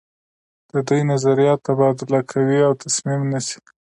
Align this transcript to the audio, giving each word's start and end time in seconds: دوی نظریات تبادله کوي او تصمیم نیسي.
دوی 0.87 1.01
نظریات 1.11 1.59
تبادله 1.67 2.19
کوي 2.31 2.59
او 2.67 2.73
تصمیم 2.83 3.21
نیسي. 3.31 3.57